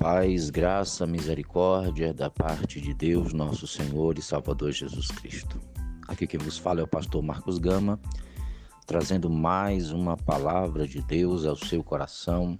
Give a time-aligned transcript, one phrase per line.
[0.00, 5.60] Paz, graça, misericórdia da parte de Deus, nosso Senhor e Salvador Jesus Cristo.
[6.08, 8.00] Aqui quem vos fala é o pastor Marcos Gama,
[8.86, 12.58] trazendo mais uma palavra de Deus ao seu coração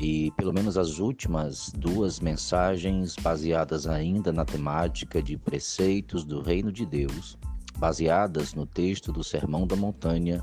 [0.00, 6.72] e pelo menos as últimas duas mensagens baseadas ainda na temática de preceitos do reino
[6.72, 7.38] de Deus,
[7.78, 10.42] baseadas no texto do Sermão da Montanha,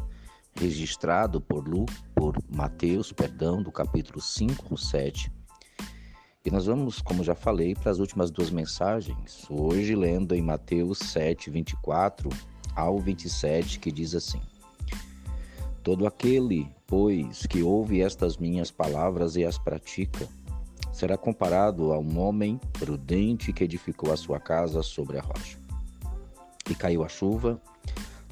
[0.55, 1.85] registrado por Lu,
[2.15, 5.40] por Mateus, perdão, do capítulo 5, 7
[6.43, 10.97] e nós vamos, como já falei, para as últimas duas mensagens, hoje lendo em Mateus
[10.97, 12.29] 7, 24
[12.75, 14.41] ao 27, que diz assim:
[15.83, 20.27] Todo aquele, pois, que ouve estas minhas palavras e as pratica,
[20.91, 25.59] será comparado a um homem prudente que edificou a sua casa sobre a rocha.
[26.67, 27.61] E caiu a chuva,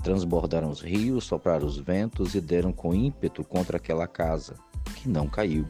[0.03, 4.55] transbordaram os rios, sopraram os ventos e deram com ímpeto contra aquela casa,
[4.95, 5.67] que não caiu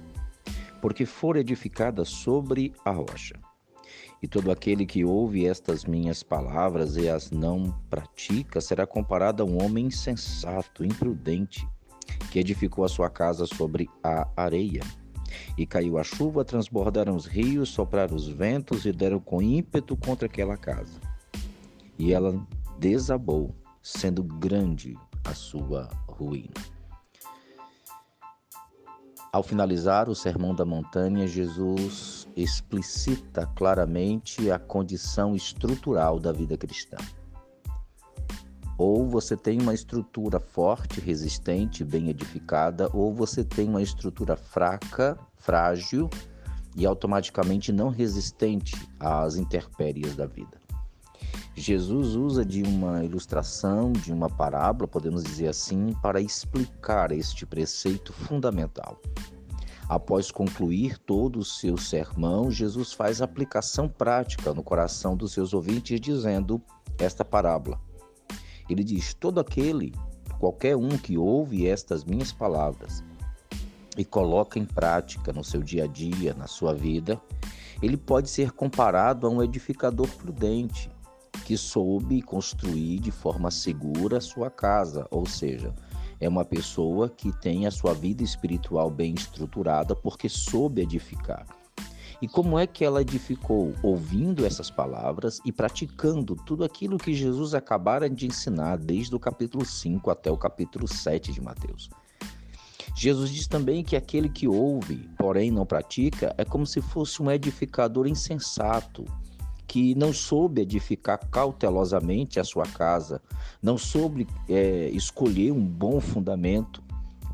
[0.81, 3.35] porque for edificada sobre a rocha.
[4.21, 9.45] E todo aquele que ouve estas minhas palavras e as não pratica será comparado a
[9.45, 11.67] um homem insensato, imprudente,
[12.31, 14.81] que edificou a sua casa sobre a areia.
[15.57, 20.25] E caiu a chuva, transbordaram os rios, sopraram os ventos e deram com ímpeto contra
[20.25, 20.99] aquela casa.
[21.97, 22.45] E ela
[22.77, 26.53] desabou, sendo grande a sua ruína.
[29.31, 36.97] Ao finalizar o Sermão da Montanha, Jesus explicita claramente a condição estrutural da vida cristã.
[38.75, 45.15] Ou você tem uma estrutura forte, resistente, bem edificada, ou você tem uma estrutura fraca,
[45.35, 46.09] frágil
[46.75, 50.58] e automaticamente não resistente às intempéries da vida.
[51.59, 58.13] Jesus usa de uma ilustração, de uma parábola, podemos dizer assim, para explicar este preceito
[58.13, 58.97] fundamental.
[59.89, 65.99] Após concluir todo o seu sermão, Jesus faz aplicação prática no coração dos seus ouvintes,
[65.99, 66.61] dizendo
[66.97, 67.77] esta parábola.
[68.69, 69.93] Ele diz: Todo aquele,
[70.39, 73.03] qualquer um que ouve estas minhas palavras
[73.97, 77.19] e coloca em prática no seu dia a dia, na sua vida,
[77.81, 80.89] ele pode ser comparado a um edificador prudente
[81.49, 85.73] que soube construir de forma segura a sua casa, ou seja,
[86.19, 91.47] é uma pessoa que tem a sua vida espiritual bem estruturada porque soube edificar.
[92.21, 93.73] E como é que ela edificou?
[93.81, 99.65] Ouvindo essas palavras e praticando tudo aquilo que Jesus acabara de ensinar desde o capítulo
[99.65, 101.89] 5 até o capítulo 7 de Mateus.
[102.95, 107.31] Jesus diz também que aquele que ouve, porém não pratica, é como se fosse um
[107.31, 109.03] edificador insensato,
[109.69, 113.21] que não soube edificar cautelosamente a sua casa,
[113.61, 116.81] não soube é, escolher um bom fundamento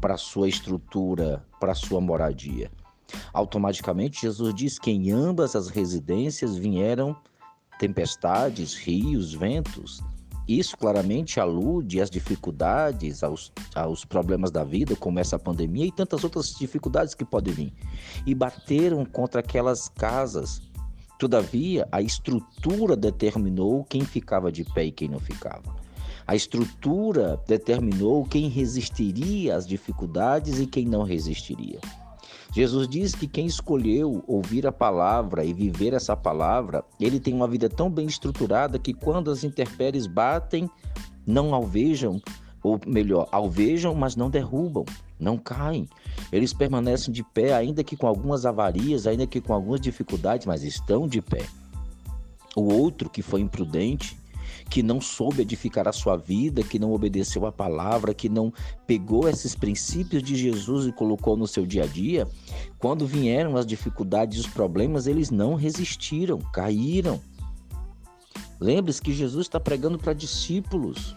[0.01, 2.69] para sua estrutura, para sua moradia.
[3.31, 7.16] Automaticamente, Jesus diz que em ambas as residências vieram
[7.79, 10.01] tempestades, rios, ventos.
[10.45, 16.25] Isso claramente alude às dificuldades, aos, aos problemas da vida, como essa pandemia e tantas
[16.25, 17.74] outras dificuldades que podem vir.
[18.25, 20.62] E bateram contra aquelas casas
[21.17, 25.75] Todavia, a estrutura determinou quem ficava de pé e quem não ficava.
[26.27, 31.79] A estrutura determinou quem resistiria às dificuldades e quem não resistiria.
[32.51, 37.47] Jesus diz que quem escolheu ouvir a palavra e viver essa palavra, ele tem uma
[37.47, 40.69] vida tão bem estruturada que quando as intempéries batem,
[41.27, 42.21] não alvejam,
[42.65, 44.83] ou melhor, alvejam, mas não derrubam,
[45.19, 45.87] não caem.
[46.31, 50.63] Eles permanecem de pé, ainda que com algumas avarias, ainda que com algumas dificuldades, mas
[50.63, 51.45] estão de pé.
[52.55, 54.17] O outro que foi imprudente,
[54.67, 58.51] que não soube edificar a sua vida, que não obedeceu a palavra, que não
[58.87, 62.27] pegou esses princípios de Jesus e colocou no seu dia a dia,
[62.79, 67.21] quando vieram as dificuldades e os problemas, eles não resistiram, caíram.
[68.59, 71.15] Lembre-se que Jesus está pregando para discípulos.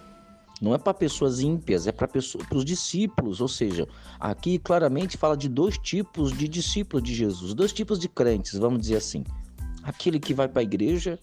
[0.60, 2.08] Não é para pessoas ímpias, é para
[2.54, 3.40] os discípulos.
[3.40, 3.86] Ou seja,
[4.18, 8.80] aqui claramente fala de dois tipos de discípulos de Jesus, dois tipos de crentes, vamos
[8.80, 9.24] dizer assim.
[9.82, 11.18] Aquele que vai para a igreja,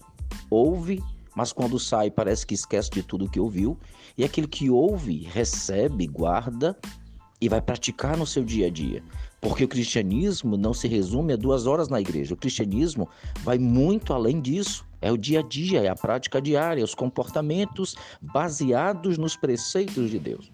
[0.50, 1.02] ouve,
[1.34, 3.78] mas quando sai parece que esquece de tudo que ouviu,
[4.16, 6.76] e aquele que ouve, recebe, guarda
[7.38, 9.02] e vai praticar no seu dia a dia.
[9.40, 12.32] Porque o cristianismo não se resume a duas horas na igreja.
[12.32, 13.06] O cristianismo
[13.42, 14.85] vai muito além disso.
[15.00, 20.18] É o dia a dia, é a prática diária, os comportamentos baseados nos preceitos de
[20.18, 20.50] Deus.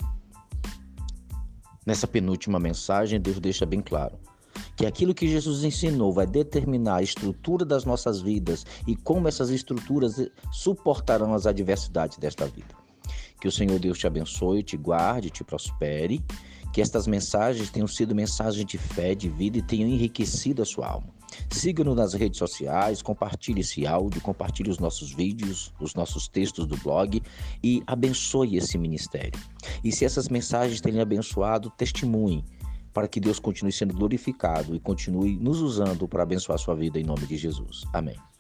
[1.85, 4.19] Nessa penúltima mensagem, Deus deixa bem claro
[4.77, 9.51] que aquilo que Jesus ensinou vai determinar a estrutura das nossas vidas e como essas
[9.51, 10.17] estruturas
[10.51, 12.75] suportarão as adversidades desta vida.
[13.41, 16.23] Que o Senhor Deus te abençoe, te guarde, te prospere
[16.73, 20.89] que estas mensagens tenham sido mensagens de fé, de vida e tenham enriquecido a sua
[20.89, 21.09] alma.
[21.51, 26.77] Siga-nos nas redes sociais, compartilhe esse áudio, compartilhe os nossos vídeos, os nossos textos do
[26.79, 27.23] blog
[27.63, 29.39] e abençoe esse ministério.
[29.83, 32.45] E se essas mensagens têm abençoado, testemunhe
[32.93, 36.99] para que Deus continue sendo glorificado e continue nos usando para abençoar a sua vida
[36.99, 37.85] em nome de Jesus.
[37.93, 38.32] Amém.